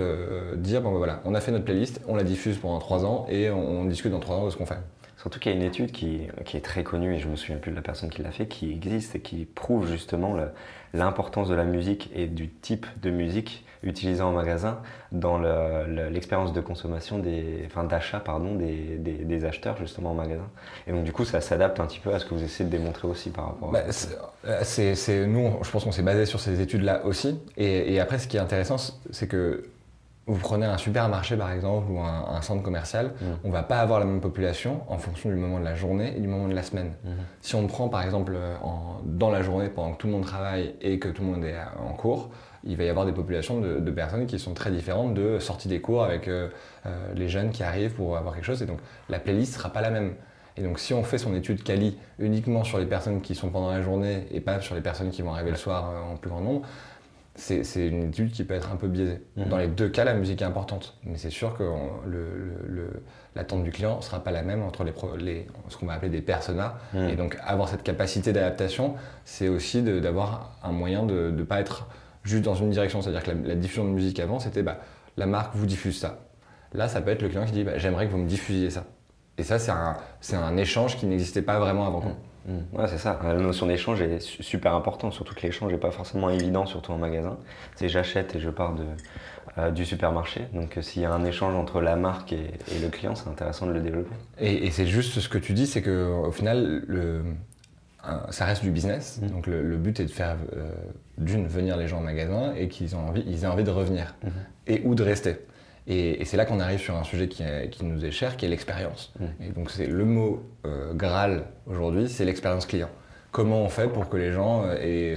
[0.56, 3.26] dire bon ben voilà on a fait notre playlist on la diffuse pendant trois ans
[3.28, 4.78] et on, discute dans trois ans de ce qu'on fait.
[5.18, 7.58] Surtout qu'il y a une étude qui, qui, est très connue, et je me souviens
[7.58, 10.34] plus de la personne qui l'a fait, qui existe et qui prouve justement
[10.94, 14.78] l'importance de la musique et du type de musique utilisé en magasin
[15.10, 20.48] dans l'expérience de consommation, des, enfin d'achat pardon, des, des, acheteurs justement en magasin.
[20.86, 22.76] Et donc du coup, ça s'adapte un petit peu à ce que vous essayez de
[22.76, 23.70] démontrer aussi par rapport.
[23.70, 23.80] Bah,
[24.46, 27.40] euh, c'est, nous, je pense qu'on s'est basé sur ces études-là aussi.
[27.56, 28.76] Et, et, après, ce qui est intéressant,
[29.10, 29.64] c'est que
[30.26, 33.24] vous prenez un supermarché par exemple ou un, centre commercial, mm.
[33.44, 36.20] on va pas avoir la même population en fonction du moment de la journée et
[36.20, 36.92] du moment de la semaine.
[37.04, 37.10] Mm-hmm.
[37.40, 40.74] Si on prend par exemple en, dans la journée pendant que tout le monde travaille
[40.80, 42.30] et que tout le monde est en cours,
[42.64, 45.80] il va y avoir des populations de, personnes qui sont très différentes de sortie des
[45.80, 46.48] cours avec euh,
[46.86, 48.62] euh, les jeunes qui arrivent pour avoir quelque chose.
[48.62, 50.14] Et donc la playlist sera pas la même.
[50.56, 53.70] Et donc si on fait son étude quali uniquement sur les personnes qui sont pendant
[53.70, 56.30] la journée et pas sur les personnes qui vont arriver le soir euh, en plus
[56.30, 56.62] grand nombre,
[57.34, 59.20] c'est une étude qui peut être un peu biaisée.
[59.36, 59.48] Mhm.
[59.48, 61.64] Dans les deux cas, la musique est importante, mais c'est sûr que
[63.34, 66.20] l'attente du client ne sera pas la même entre les, ce qu'on va appeler des
[66.20, 66.74] personas.
[66.92, 67.08] Mhm.
[67.08, 71.86] Et donc avoir cette capacité d'adaptation, c'est aussi d'avoir un moyen de ne pas être
[72.24, 73.02] juste dans une direction.
[73.02, 74.78] C'est-à-dire que la, diffusion de musique avant, c'était bah,
[75.16, 76.20] la marque vous diffuse ça.
[76.72, 78.84] Là, ça peut être le client qui dit bah, j'aimerais que vous me diffusiez ça.
[79.38, 79.96] Et ça, c'est un,
[80.32, 82.00] un, échange qui n'existait pas vraiment avant.
[82.00, 82.52] Mmh.
[82.52, 82.78] Mmh.
[82.78, 83.18] Ouais, c'est ça.
[83.22, 86.98] La notion d'échange est super importante, surtout que l'échange n'est pas forcément évident, surtout en
[86.98, 87.38] magasin.
[87.76, 88.84] C'est j'achète et je pars de,
[89.58, 90.48] euh, du supermarché.
[90.52, 93.66] Donc euh, s'il y a un échange entre la marque et, le client, c'est intéressant
[93.66, 94.14] de le développer.
[94.38, 97.22] Et, et c'est juste ce que tu dis, c'est qu'au final, le,
[98.30, 99.20] ça reste du business.
[99.22, 99.26] Mmh.
[99.28, 100.70] Donc le, but est de faire euh,
[101.18, 104.28] d'une venir les gens au magasin et qu'ils envie, ils aient envie de revenir mmh.
[104.66, 105.36] et ou de rester.
[105.86, 108.48] Et, c'est là qu'on arrive sur un sujet qui, qui, nous est cher, qui est
[108.48, 109.12] l'expérience.
[109.18, 109.24] Mmh.
[109.44, 112.90] Et donc c'est le mot euh, graal aujourd'hui, c'est l'expérience client.
[113.30, 115.16] Comment on fait pour que les gens euh, aient,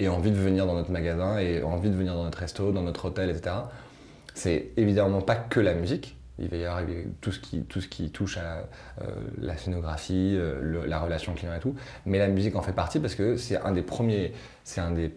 [0.00, 2.82] aient envie de venir dans notre magasin, aient envie de venir dans notre resto, dans
[2.82, 3.56] notre hôtel, etc.
[4.34, 6.82] C'est évidemment pas que la musique, il va y avoir
[7.20, 8.68] tout ce qui, tout ce qui touche à
[9.38, 11.74] la scénographie, la relation client et tout.
[12.06, 14.32] Mais la musique en fait partie parce que c'est un des premiers,
[14.64, 15.14] c'est un des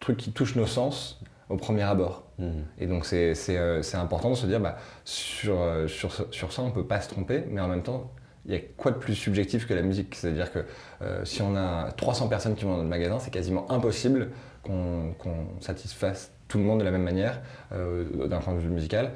[0.00, 2.24] trucs qui touchent nos sens au premier abord.
[2.38, 2.50] Mmh.
[2.78, 6.86] Et donc c'est important de se dire, bah, sur, sur, sur ça, on ne peut
[6.86, 8.12] pas se tromper, mais en même temps,
[8.48, 10.14] il y a quoi de plus subjectif que la musique?
[10.14, 10.64] C'est-à-dire que
[11.02, 14.30] euh, si on a 300 personnes qui vont dans le magasin, c'est quasiment impossible
[14.62, 15.14] qu'on
[15.60, 17.40] satisfasse tout le monde de la même manière
[17.72, 19.12] euh, d'un point de vue musical.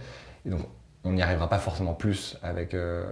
[0.47, 0.61] Et donc
[1.05, 3.05] on n'y arrivera pas forcément plus avec euh,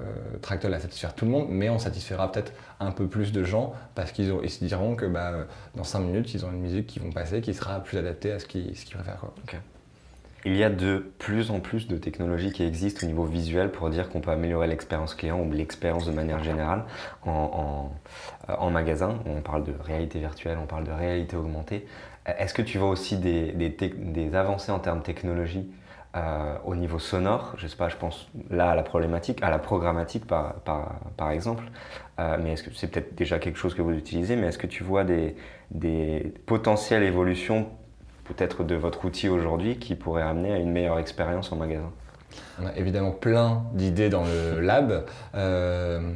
[0.43, 3.75] Tractol à satisfaire tout le monde, mais on satisfera peut-être un peu plus de gens
[3.95, 5.33] parce qu'ils se diront que bah,
[5.75, 8.39] dans 5 minutes, ils ont une musique qui vont passer qui sera plus adaptée à
[8.39, 9.25] ce qu'ils préfèrent.
[10.47, 13.91] Il y a de plus en plus de technologies qui existent au niveau visuel pour
[13.91, 16.85] dire qu'on peut améliorer l'expérience client ou l'expérience de manière générale
[17.27, 17.91] en,
[18.49, 19.19] euh, magasin.
[19.27, 21.87] On parle de réalité virtuelle, on parle de réalité augmentée.
[22.25, 25.67] Est-ce que tu vois aussi des, avancées en termes de technologie
[26.17, 29.59] euh, au niveau sonore Je sais pas, je pense là à la problématique, à la
[29.59, 31.65] programmatique par, exemple.
[32.19, 34.67] Euh, mais est-ce que c'est peut-être déjà quelque chose que vous utilisez Mais est-ce que
[34.67, 35.37] tu vois des,
[36.47, 37.69] potentielles évolutions
[38.25, 41.93] peut-être de votre outil aujourd'hui qui pourrait amener à une meilleure expérience en magasin?
[42.61, 45.05] On a évidemment plein d'idées dans le lab.
[45.35, 46.13] Euh,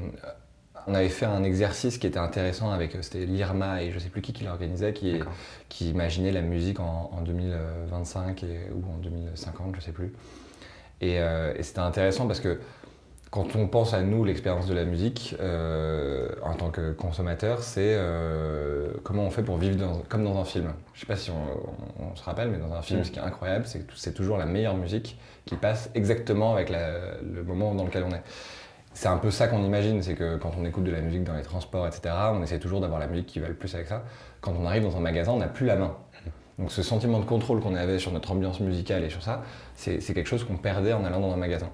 [0.87, 4.09] on avait fait un exercice qui était intéressant avec c'était l'IRMA et je ne sais
[4.09, 5.21] plus qui qui l'organisait qui,
[5.69, 8.45] qui imaginait la musique en, 2025
[8.75, 10.13] ou en 2050 je ne sais plus
[11.01, 12.61] et, euh, et c'était intéressant parce que
[13.35, 17.97] quand on pense à nous, l'expérience de la musique, euh, en tant que consommateur, c'est
[17.97, 20.73] euh, comment on fait pour vivre comme dans un film.
[20.93, 23.05] Je ne sais pas si on, se rappelle, mais dans un film, mm.
[23.05, 26.71] ce qui est incroyable, c'est que c'est toujours la meilleure musique qui passe exactement avec
[26.71, 28.23] le moment dans lequel on est.
[28.95, 31.35] C'est un peu ça qu'on imagine, c'est que quand on écoute de la musique dans
[31.35, 34.05] les transports, etc., on essaie toujours d'avoir la musique qui va le plus avec ça.
[34.41, 35.97] Quand on arrive dans un magasin, on n'a plus la main.
[36.59, 39.43] Donc ce sentiment de contrôle qu'on avait sur notre ambiance musicale et sur ça,
[39.75, 41.71] c'est quelque chose qu'on perdait en allant dans un magasin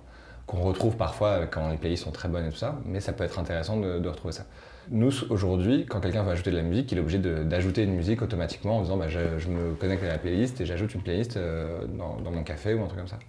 [0.51, 3.23] qu'on retrouve parfois quand les playlists sont très bonnes et tout ça, mais ça peut
[3.23, 4.47] être intéressant de, retrouver ça.
[4.91, 8.21] Nous, aujourd'hui, quand quelqu'un veut ajouter de la musique, il est obligé d'ajouter une musique
[8.21, 11.87] automatiquement en disant bah, je, me connecte à la playlist et j'ajoute une playlist euh,
[11.87, 13.21] dans, mon café ou un truc comme ça.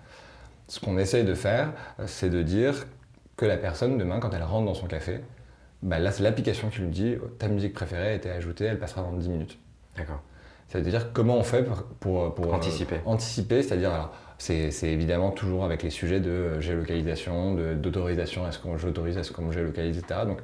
[0.68, 1.74] Ce qu'on essaye de faire,
[2.08, 2.88] c'est de dire
[3.42, 5.20] que la personne, demain, quand elle rentre dans son café,
[5.82, 9.02] bah, là, c'est l'application qui lui dit ta musique préférée a été ajoutée, elle passera
[9.02, 9.58] dans 10 minutes.
[9.98, 10.22] D'accord.
[10.68, 11.68] C'est-à-dire comment on fait
[12.00, 12.98] pour, pour, anticiper.
[12.98, 18.78] Euh, anticiper, c'est-à-dire c'est évidemment toujours avec les sujets de euh, géolocalisation, d'autorisation, est-ce qu'on
[18.78, 20.22] j'autorise, est-ce qu'on géolocalise, etc.
[20.26, 20.38] Donc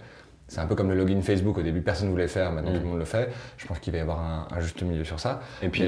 [0.47, 1.57] c'est un peu comme le login Facebook.
[1.57, 2.89] Au début, personne ne voulait le faire, maintenant tout le mm.
[2.89, 3.29] monde le fait.
[3.57, 5.41] Je pense qu'il va y avoir un, juste milieu sur ça.
[5.61, 5.87] Et puis,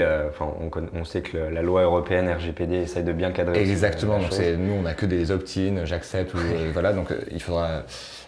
[0.94, 3.62] on, sait que la loi européenne RGPD essaie de bien cadrer.
[3.62, 4.20] Exactement.
[4.20, 6.36] Donc nous, on n'a que des opt-in, j'accepte,
[6.74, 6.94] voilà.
[6.94, 7.84] Donc euh, il faudra.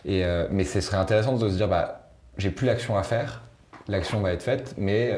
[0.05, 3.41] Et, euh, mais ce serait intéressant de se dire, bah, j'ai plus l'action à faire,
[3.87, 5.13] l'action va être faite, mais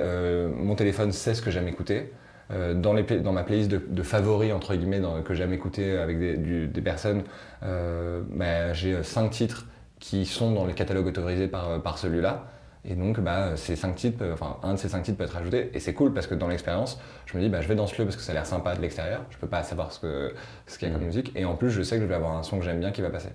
[0.56, 2.12] mon téléphone sait ce que j'aime écouter.
[2.52, 6.82] Euh, dans, les, dans, ma playlist de, favoris entre guillemets que j'aime écouter avec des,
[6.82, 7.24] personnes,
[7.64, 9.66] euh, bah, j'ai euh, cinq titres
[10.04, 12.44] qui sont dans le catalogue autorisé par, par celui-là.
[12.84, 15.72] Et donc, bah, ces cinq titres, enfin, un de ces cinq titres peut être ajouté.
[15.74, 17.98] Et c'est cool parce que dans l'expérience, je me dis, bah, je vais dans ce
[17.98, 19.22] lieu parce que ça a l'air sympa de l'extérieur.
[19.30, 20.36] Je peux pas savoir ce qu'il
[20.68, 21.06] ce y a comme mmh.
[21.06, 21.32] musique.
[21.38, 23.02] Et en plus, je sais que je vais avoir un son que j'aime bien qui
[23.02, 23.30] va passer.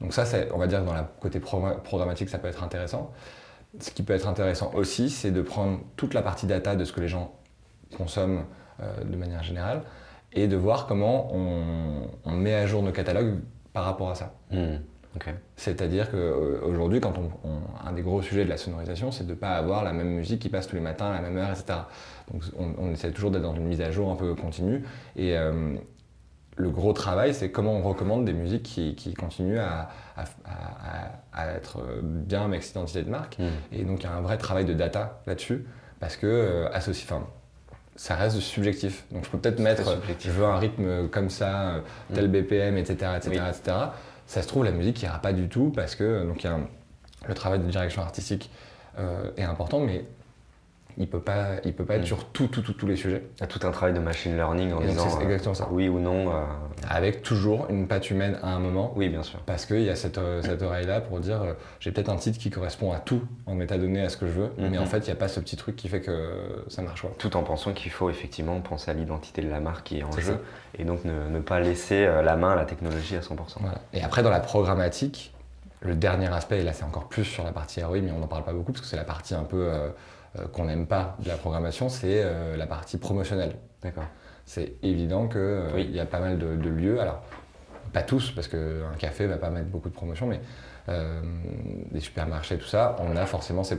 [0.00, 3.12] Donc ça, on va dire dans la côté programmatique, ça peut être intéressant.
[3.78, 6.92] Ce qui peut être intéressant aussi, c'est de prendre toute la partie data de ce
[6.92, 7.32] que les gens
[7.96, 8.44] consomment
[8.82, 9.82] euh, de manière générale,
[10.32, 13.38] et de voir comment on, met à jour nos catalogues
[13.72, 14.34] par rapport à ça.
[15.56, 19.56] C'est-à-dire qu'aujourd'hui, quand on, un des gros sujets de la sonorisation, c'est de ne pas
[19.56, 21.80] avoir la même musique qui passe tous les matins à la même heure, etc.
[22.32, 24.84] Donc on, essaie toujours d'être dans une mise à jour un peu continue.
[25.16, 25.74] Et euh,
[26.56, 29.90] le gros travail, c'est comment on recommande des musiques qui, continuent à,
[31.56, 33.38] être bien avec cette identité de marque.
[33.38, 33.48] Hmm.
[33.72, 35.66] Et donc il y a un vrai travail de data là-dessus,
[36.00, 37.06] parce que euh, associé,
[37.96, 39.04] ça reste subjectif.
[39.12, 41.82] Donc je peux peut-être mettre, je veux un rythme comme ça,
[42.14, 42.28] tel.
[42.28, 43.76] BPM, etc., etc., etc.
[44.26, 46.58] Ça se trouve, la musique n'ira pas du tout parce que donc, y a
[47.28, 48.50] le travail de direction artistique
[48.98, 50.04] euh, est important, mais
[50.98, 52.06] il peut pas, il peut pas être mm.
[52.06, 53.22] sur tout, tout, tous les sujets.
[53.36, 55.68] Il y a tout un travail de machine learning en disant exactement ça.
[55.70, 56.30] oui ou non.
[56.30, 56.42] Euh,
[56.88, 58.92] Avec toujours une patte humaine à un moment.
[58.96, 59.40] Oui, bien sûr.
[59.40, 61.42] Parce qu'il y a cette, euh, cette oreille-là pour dire
[61.80, 64.50] j'ai peut-être un titre qui correspond à tout en métadonnées, à ce que je veux,
[64.58, 64.86] mais en mhm.
[64.86, 67.10] fait, il n'y a pas ce petit truc qui fait que ça marche pas.
[67.18, 70.12] Tout en pensant qu'il faut effectivement penser à l'identité de la marque qui est en
[70.12, 70.38] jeu
[70.78, 73.36] et donc ne, pas laisser la main à la technologie à 100%.
[73.92, 75.32] Et après, dans la programmatique,
[75.82, 78.26] le dernier aspect, et là c'est encore plus sur la partie ROI, mais on n'en
[78.26, 79.88] parle pas beaucoup parce que c'est la partie un peu euh,
[80.52, 83.56] qu'on n'aime pas de la programmation, c'est euh, la partie promotionnelle.
[83.82, 84.04] D'accord.
[84.46, 87.22] C'est évident qu'il euh, y a pas mal de, lieux, alors
[87.92, 90.40] pas tous, parce qu'un café va pas mettre beaucoup de promotion, mais
[91.92, 93.76] des supermarchés, tout ça, on a forcément ces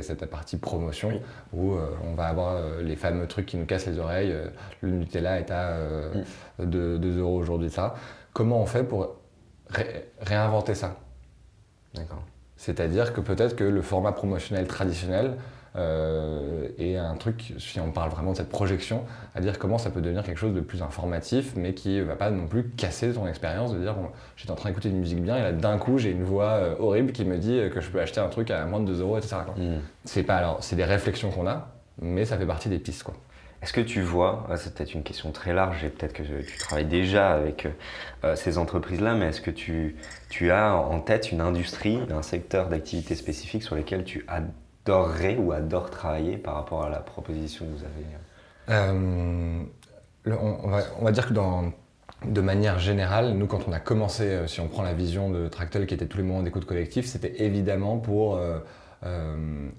[0.00, 1.20] cette partie promotion
[1.52, 4.34] où on va avoir les fameux trucs qui nous cassent les oreilles.
[4.80, 5.76] le Nutella est à
[6.58, 7.18] 2, mm.
[7.18, 7.94] euros aujourd'hui, ça.
[8.32, 9.16] comment on fait pour
[10.22, 10.96] réinventer ça?
[11.94, 12.22] D'accord.
[12.56, 15.36] C'est-à-dire que peut-être que le format promotionnel traditionnel
[15.76, 19.04] euh, est un truc, si on parle vraiment de cette projection,
[19.34, 22.16] à dire comment ça peut devenir quelque chose de plus informatif, mais qui ne va
[22.16, 25.22] pas non plus casser ton expérience, de dire bon, j'étais en train d'écouter une musique
[25.22, 27.88] bien, et là d'un coup j'ai une voix euh, horrible qui me dit que je
[27.90, 29.36] peux acheter un truc à moins de 2 euros, etc.
[29.56, 29.78] Hmm.
[30.04, 31.68] C'est pas alors, c'est des réflexions qu'on a,
[32.00, 33.14] mais ça fait partie des pistes quoi.
[33.62, 36.58] Est-ce que tu vois, ah, c'est peut-être une question très large et peut-être que tu
[36.58, 37.68] travailles déjà avec
[38.24, 39.96] euh, ces entreprises-là, mais est-ce que tu,
[40.30, 44.24] tu, as en tête une industrie, un secteur d'activité spécifique sur lesquels tu
[44.84, 48.06] adorerais ou adores travailler par rapport à la proposition que vous avez
[48.68, 49.62] euh,
[50.26, 51.34] on, va, on, va, dire que
[52.24, 55.48] de manière générale, nous, quand on a commencé, euh, si on prend la vision de
[55.48, 58.40] Tractel qui était tous les moments d'écoute collective, c'était évidemment pour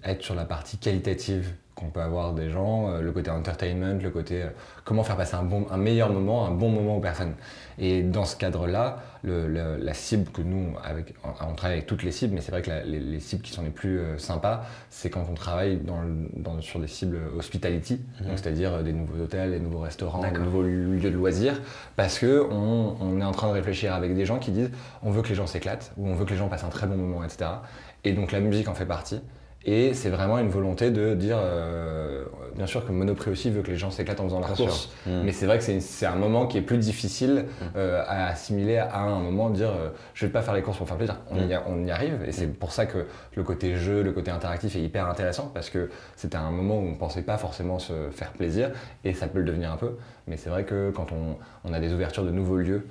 [0.04, 4.10] être sur la partie qualitative qu'on peut avoir des gens, euh, le côté entertainment, le
[4.10, 4.50] côté euh,
[4.86, 7.34] comment faire passer un, bon, un meilleur moment, un bon moment aux personnes.
[7.80, 12.36] Et dans ce cadre-là, la cible que nous, avec, on travaille avec toutes les cibles,
[12.36, 15.34] mais c'est vrai que les, cibles qui sont les plus euh, sympas, c'est quand on
[15.34, 18.28] travaille dans, sur des cibles hospitality, mhm.
[18.36, 21.60] c'est-à-dire des nouveaux hôtels, des nouveaux restaurants, des nouveaux lieux de loisirs,
[21.96, 25.22] parce qu'on on est en train de réfléchir avec des gens qui disent on veut
[25.24, 27.24] que les gens s'éclatent, ou on veut que les gens passent un très bon moment,
[27.24, 27.50] etc.
[28.04, 29.22] Et donc la musique en fait partie.
[29.64, 33.70] Et c'est vraiment une volonté de dire, euh, bien sûr que Monoprix aussi veut que
[33.70, 35.22] les gens s'éclatent en faisant leur course, mm.
[35.24, 37.66] mais c'est vrai que c'est un moment qui est plus difficile mm.
[37.76, 40.78] euh, à assimiler à un moment, de dire euh, je vais pas faire les courses
[40.78, 41.18] pour faire plaisir.
[41.30, 41.60] On, y, mm.
[41.68, 44.82] on y, arrive, et c'est pour ça que le côté jeu, le côté interactif est
[44.82, 48.32] hyper intéressant, parce que c'était un moment où on ne pensait pas forcément se faire
[48.32, 48.72] plaisir,
[49.04, 49.92] et ça peut le devenir un peu,
[50.26, 51.38] mais c'est vrai que quand on,
[51.70, 52.88] on a des ouvertures de nouveaux lieux,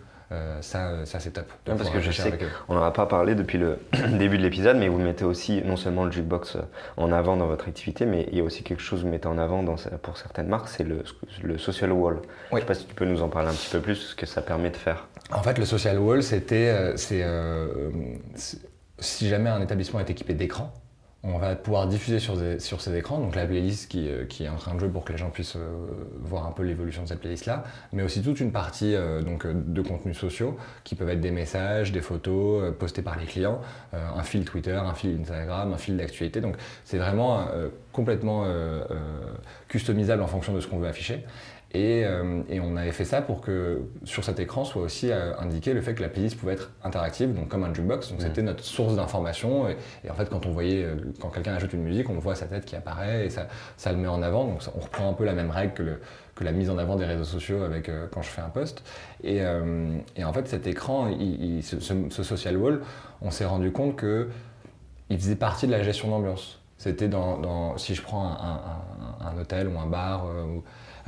[0.60, 1.52] ça, ça c'est top.
[1.64, 2.32] parce que je sais
[2.66, 3.78] qu'on n'en a pas parlé depuis le
[4.18, 6.60] début de l'épisode, mais vous mettez aussi non seulement le jukebox euh,
[6.96, 9.26] en avant dans votre activité, mais il y a aussi quelque chose que vous mettez
[9.26, 11.02] en avant dans, pour certaines marques, c'est le,
[11.42, 12.16] le, social wall.
[12.16, 12.22] Oui.
[12.52, 14.14] Je ne sais pas si tu peux nous en parler un petit peu plus, ce
[14.14, 15.08] que ça permet de faire.
[15.32, 17.24] En fait, le social wall, c'était, euh, c'est,
[18.98, 20.72] si jamais un établissement est équipé d'écran,
[21.22, 22.38] on va pouvoir diffuser sur,
[22.80, 25.12] ces écrans, donc la playlist qui, euh, qui, est en train de jouer pour que
[25.12, 25.68] les gens puissent euh,
[26.18, 29.82] voir un peu l'évolution de cette playlist-là, mais aussi toute une partie euh, donc, de
[29.82, 33.60] contenus sociaux qui peuvent être des messages, des photos postés par les clients,
[33.92, 36.40] un fil Twitter, un fil Instagram, un fil d'actualité.
[36.40, 37.46] Donc c'est vraiment
[37.92, 38.46] complètement
[39.68, 41.24] customisable en fonction de ce qu'on veut afficher.
[41.76, 45.72] Euh, et, on avait fait ça pour que sur cet écran soit aussi euh, indiqué
[45.72, 48.10] le fait que la playlist pouvait être interactive, donc comme un jukebox.
[48.10, 48.22] Donc mm.
[48.22, 49.68] c'était notre source d'information.
[49.68, 52.46] Et, en fait, quand on voyait, euh, quand quelqu'un ajoute une musique, on voit sa
[52.46, 54.44] tête qui apparaît et ça, ça le met en avant.
[54.44, 56.00] Donc on reprend un peu la même règle que, le,
[56.34, 58.82] que la mise en avant des réseaux sociaux avec quand je fais un post.
[59.22, 59.40] Et,
[60.16, 62.80] et en fait, cet écran, il, ce, social wall,
[63.20, 64.28] on s'est rendu compte que
[65.10, 66.59] il faisait partie de la gestion d'ambiance.
[66.80, 70.26] C'était dans, si je prends un, hôtel ou un bar.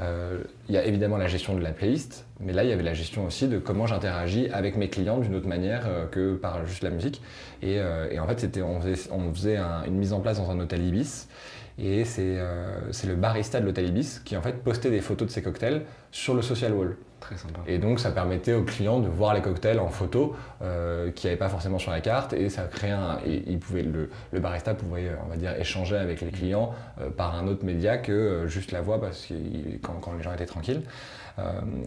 [0.00, 2.82] Euh, il y a évidemment la gestion de la playlist, mais là, il y avait
[2.82, 6.66] la gestion aussi de comment j'interagis avec mes clients d'une autre manière euh, que par
[6.66, 7.22] juste la musique.
[7.62, 9.56] Et, euh, en fait, on faisait, on faisait
[9.86, 11.26] une mise en place dans un hôtel Ibis.
[11.78, 12.36] Et c'est
[13.06, 16.34] le barista de l'hôtel Ibis qui en fait postait des photos de ses cocktails sur
[16.34, 16.96] le social wall.
[17.22, 17.60] Très sympa.
[17.68, 21.38] Et donc ça permettait aux clients de voir les cocktails en photo euh, qui n'avaient
[21.38, 23.18] pas forcément sur la carte et ça créait un.
[23.24, 27.36] Et il pouvait, le, barista pouvait, on va dire, échanger avec les clients euh, par
[27.36, 29.34] un autre média que euh, juste la voix parce que
[29.82, 30.82] quand, quand, les gens étaient tranquilles.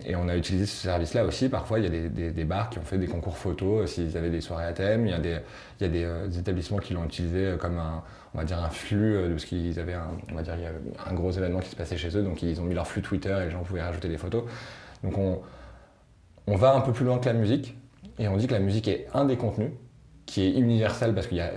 [0.05, 1.49] et on a utilisé ce service-là aussi.
[1.49, 4.29] Parfois, il y a des, des, bars qui ont fait des concours photos s'ils avaient
[4.29, 5.05] des soirées à thème.
[5.05, 5.37] Il y a des,
[5.81, 9.33] il y a des, établissements qui l'ont utilisé comme un, on va dire un flux
[9.33, 10.71] de ce qu'ils avaient un, on va dire, il y a
[11.11, 13.37] un gros événement qui se passait chez eux, donc ils ont mis leur flux Twitter
[13.41, 14.45] et les gens pouvaient rajouter des photos.
[15.05, 15.39] Donc on,
[16.47, 17.77] on va un peu plus loin que la musique
[18.19, 19.71] et on dit que la musique est un des contenus
[20.25, 21.51] qui est universel parce qu'il y a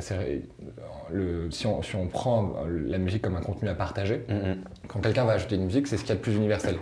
[1.11, 4.57] le, si, on, si, on, prend la musique comme un contenu à partager, mm-hmm.
[4.89, 6.77] quand quelqu'un va ajouter une musique, c'est ce qu'il y a de plus universel.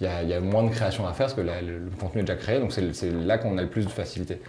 [0.00, 2.20] Il y, a, il y a moins de création à faire parce que le, contenu
[2.20, 4.40] est déjà créé, donc c'est là qu'on a le plus de facilité.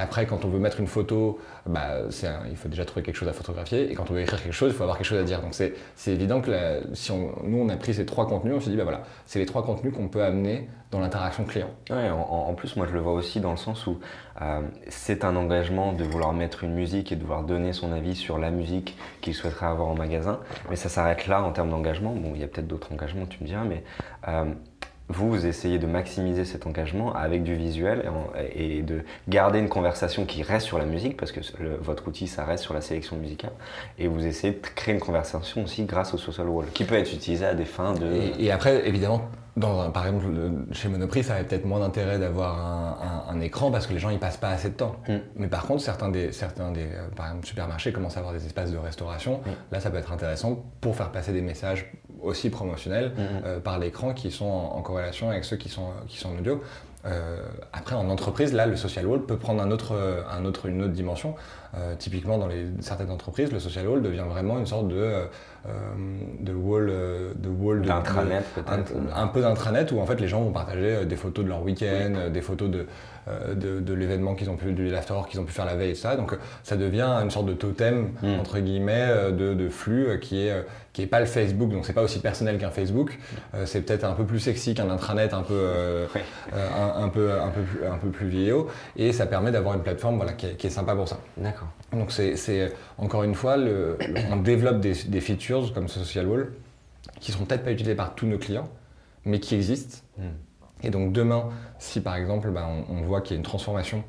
[0.00, 1.98] Après, quand on veut mettre une photo, bah,
[2.50, 3.90] il faut déjà trouver quelque chose à photographier.
[3.90, 5.42] Et quand on veut écrire quelque chose, il faut avoir quelque chose à dire.
[5.42, 8.70] Donc c'est évident que si on, nous, on a pris ces trois contenus, on s'est
[8.70, 11.70] dit, bah voilà, c'est les trois contenus qu'on peut amener dans l'interaction client.
[11.90, 14.00] Ouais, en, plus, moi, je le vois aussi dans le sens où
[14.40, 18.16] euh, c'est un engagement de vouloir mettre une musique et de vouloir donner son avis
[18.16, 20.40] sur la musique qu'il souhaiterait avoir en magasin.
[20.70, 22.14] Mais ça s'arrête là en termes d'engagement.
[22.14, 23.84] Bon, il y a peut-être d'autres engagements, tu me diras, mais...
[24.28, 24.46] Euh,
[25.10, 28.04] vous, essayez de maximiser cet engagement avec du visuel
[28.54, 31.40] et, de garder une conversation qui reste sur la musique, parce que
[31.80, 33.52] votre outil, ça reste sur la sélection musicale,
[33.98, 37.12] et vous essayez de créer une conversation aussi grâce au social wall, qui peut être
[37.12, 38.06] utilisé à des fins de...
[38.38, 40.26] Et, après, évidemment, dans par exemple,
[40.72, 44.18] chez Monoprix, ça avait peut-être moins d'intérêt d'avoir un, écran parce que les gens n'y
[44.18, 44.96] passent pas assez de temps.
[45.08, 45.16] Mm.
[45.36, 48.44] Mais par contre, certains des, certains des euh, par exemple, supermarchés commencent à avoir des
[48.44, 49.38] espaces de restauration.
[49.38, 49.72] Mm.
[49.72, 51.90] Là, ça peut être intéressant pour faire passer des messages
[52.22, 53.44] aussi promotionnels mm-hmm.
[53.44, 56.62] euh, par l'écran qui sont en, corrélation avec ceux qui sont, qui sont en audio.
[57.72, 59.96] après, en entreprise, là, le social wall peut prendre un autre,
[60.30, 61.34] un autre, une autre dimension.
[61.98, 65.24] typiquement, dans les, certaines entreprises, le social wall devient vraiment une sorte de,
[66.40, 66.92] de wall,
[67.36, 68.92] de wall d'intranet peut-être.
[69.14, 71.62] Un, un, peu d'intranet où en fait les gens vont partager des photos de leur
[71.62, 72.86] week-end, des photos de,
[73.28, 75.94] euh, de, l'événement qu'ils ont pu, du l'after qu'ils ont pu faire la veille et
[75.94, 76.16] ça.
[76.16, 78.40] Donc ça devient une sorte de totem hmm.
[78.40, 81.92] entre guillemets euh, de, flux euh, qui est qui est pas le Facebook, donc c'est
[81.92, 83.16] pas aussi personnel qu'un Facebook.
[83.64, 86.06] c'est peut-être un peu plus sexy qu'un intranet, un peu
[86.52, 90.16] un, peu un peu plus un peu plus vieillot, et ça permet d'avoir une plateforme
[90.16, 91.20] voilà qui est, sympa pour ça.
[91.36, 91.68] D'accord.
[91.92, 93.98] Donc c'est encore une fois le,
[94.32, 96.50] on développe des, des, features comme Social Wall
[97.20, 98.68] qui seront peut-être pas utilisées par tous nos clients,
[99.24, 99.98] mais qui existent.
[100.18, 100.30] Hmm.
[100.82, 104.04] Et donc demain, si par exemple bah, on, voit qu'il y a une transformation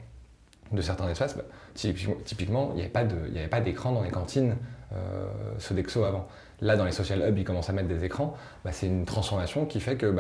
[0.72, 4.56] de certains espaces, bah, typiquement, il n'y avait pas d'écran dans les cantines
[4.94, 6.28] euh, Sodexo avant.
[6.62, 8.36] Là, dans les social hubs, ils commencent à mettre des écrans.
[8.64, 10.14] Bah, c'est une transformation qui fait que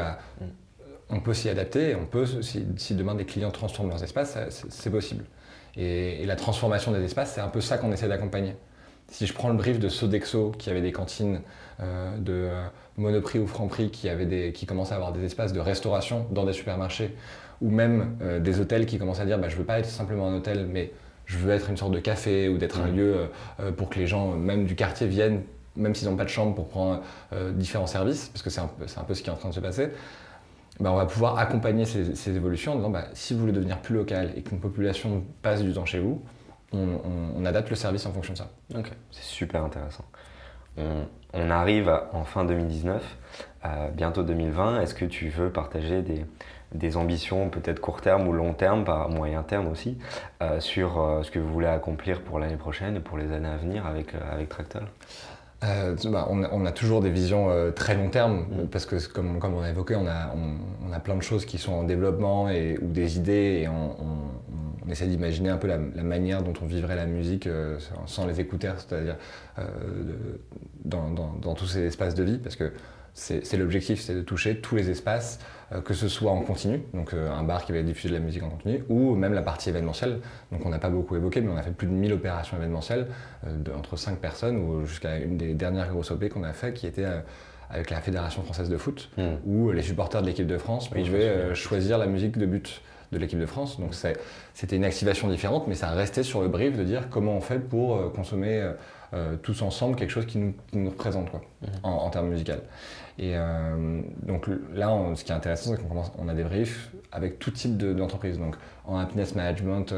[1.09, 1.91] on peut s'y adapter.
[1.91, 5.25] Et on peut, si, demain des clients transforment leurs espaces, c'est possible.
[5.77, 8.55] Et, la transformation des espaces, c'est un peu ça qu'on essaie d'accompagner.
[9.07, 11.41] Si je prends le brief de Sodexo, qui avait des cantines
[11.81, 12.63] euh, de euh,
[12.97, 16.45] Monoprix ou Franprix qui, avaient des, qui commençaient à avoir des espaces de restauration dans
[16.45, 17.15] des supermarchés,
[17.61, 19.89] ou même euh, des hôtels qui commencent à dire bah, je ne veux pas être
[19.89, 20.91] simplement un hôtel, mais
[21.25, 23.29] je veux être une sorte de café ou d'être un lieu
[23.77, 25.43] pour que les gens, même du quartier, viennent,
[25.77, 27.01] même s'ils n'ont pas de chambre, pour prendre
[27.53, 29.61] différents services, parce que c'est un, un, peu ce qui est en train de se
[29.61, 29.91] passer.
[30.81, 33.95] Bah, on va pouvoir accompagner ces, évolutions en disant bah, si vous voulez devenir plus
[33.95, 36.21] local et qu'une population passe du temps chez vous,
[36.73, 38.49] on, adapte le service en fonction de ça.
[38.75, 40.05] Ok, c'est super intéressant.
[40.77, 43.17] On, arrive en fin 2019,
[43.65, 44.81] euh, bientôt 2020.
[44.81, 46.01] Est-ce que tu veux partager
[46.73, 49.97] des, ambitions peut-être court terme ou long terme, par moyen terme aussi,
[50.41, 53.49] euh, sur euh, ce que vous voulez accomplir pour l'année prochaine et pour les années
[53.49, 54.85] à venir avec, avec Tractal
[55.61, 58.67] bah, on, a, toujours des visions très long terme, mm.
[58.71, 61.57] parce que comme, comme, on a évoqué, on a, on, a, plein de choses qui
[61.57, 63.95] sont en développement et, ou des idées, et on,
[64.91, 68.75] essaie d'imaginer un peu la, manière dont on vivrait la musique euh, sans les écouteurs,
[68.77, 69.15] c'est-à-dire
[69.59, 69.63] euh,
[70.85, 72.71] dans, tous ces espaces de vie, parce que
[73.13, 75.39] c'est l'objectif, c'est de toucher tous les espaces,
[75.71, 78.43] euh, que ce soit en continu, donc un bar qui va diffuser de la musique
[78.43, 80.19] en continu, ou même la partie événementielle.
[80.51, 83.07] Donc on n'a pas beaucoup évoqué, mais on a fait plus de 1000 opérations événementielles,
[83.75, 87.05] entre 5 personnes, ou jusqu'à une des dernières grosses OP qu'on a fait, qui était
[87.69, 89.35] avec la Fédération française de foot, hmm.
[89.45, 93.39] où les supporters de l'équipe de France pouvaient choisir la musique de but de l'équipe
[93.39, 93.79] de France.
[93.79, 93.93] Donc
[94.53, 97.59] c'était une activation différente, mais ça restait sur le brief de dire comment on fait
[97.59, 98.71] pour euh, consommer euh,
[99.13, 101.69] euh, tous ensemble quelque chose qui nous, représente quoi, mhm.
[101.83, 102.53] en, termes musicaux.
[103.23, 103.35] Et
[104.23, 107.77] donc là, ce qui est intéressant, c'est qu'on on a des briefs avec tout type
[107.77, 108.39] d'entreprise.
[108.39, 109.93] donc en happiness management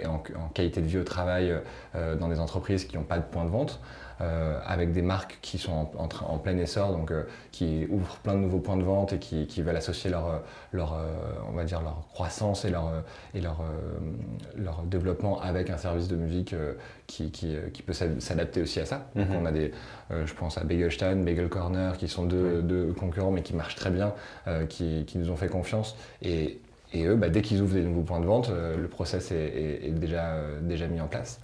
[0.00, 0.22] et en,
[0.54, 1.52] qualité de vie au travail
[1.94, 3.80] dans des entreprises qui n'ont pas de point de vente.
[4.20, 8.34] Euh, avec des marques qui sont en, en, plein essor, donc euh, qui ouvrent plein
[8.34, 11.06] de nouveaux points de vente et qui, qui veulent associer leur, leur euh,
[11.48, 12.92] on va dire leur croissance et leur,
[13.34, 13.62] et leur,
[14.58, 16.54] leur développement avec un service de musique
[17.06, 19.06] qui, qui, qui, peut s'adapter aussi à ça.
[19.14, 19.26] Mhm.
[19.40, 19.72] on a des,
[20.10, 23.90] je pense à Begelstein, Bagel Corner, qui sont deux, deux concurrents mais qui marchent très
[23.90, 24.12] bien,
[24.68, 26.58] qui, nous ont fait confiance et
[26.92, 29.92] et eux, bah, dès qu'ils ouvrent des nouveaux points de vente, le process est, est,
[29.92, 31.40] déjà, déjà mis en place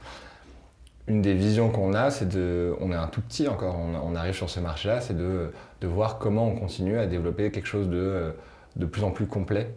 [1.09, 2.75] une des visions qu'on a, c'est de.
[2.81, 6.19] On est un tout petit encore, on, arrive sur ce marché-là, c'est de, de, voir
[6.19, 8.33] comment on continue à développer quelque chose de,
[8.77, 9.73] de plus en plus complet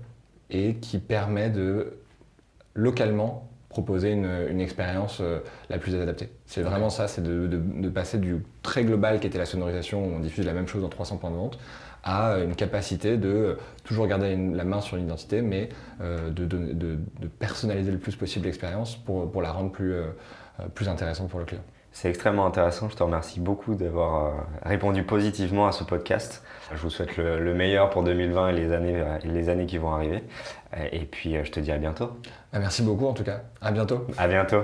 [0.49, 1.97] et qui permet de
[2.73, 5.39] localement proposer une, une expérience euh,
[5.69, 6.29] la plus adaptée.
[6.47, 10.15] C'est vraiment ça, c'est de, de, passer du très global qui était la sonorisation, où
[10.15, 11.59] on diffuse la même chose dans 300 points de vente,
[12.03, 15.69] à une capacité de toujours garder la main sur l'identité, mais
[16.01, 16.97] euh, de,
[17.37, 20.05] personnaliser le plus possible l'expérience pour, pour la rendre plus, euh,
[20.73, 21.63] plus intéressant pour le client.
[21.91, 22.87] C'est extrêmement intéressant.
[22.89, 24.31] Je te remercie beaucoup d'avoir euh,
[24.63, 26.43] répondu positivement à ce podcast.
[26.71, 29.91] Je vous souhaite le, meilleur pour 2020 et les années, euh, les années qui vont
[29.91, 30.23] arriver.
[30.91, 32.11] Et puis, je te dis à bientôt.
[32.53, 33.41] Ah, merci beaucoup en tout cas.
[33.59, 34.05] À bientôt.
[34.19, 34.63] À bientôt.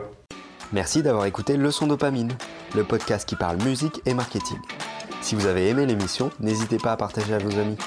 [0.72, 2.32] Merci d'avoir écouté Leçon Dopamine,
[2.76, 4.58] le podcast qui parle musique et marketing.
[5.22, 7.78] Si vous avez aimé l'émission, n'hésitez pas à partager à vos amis.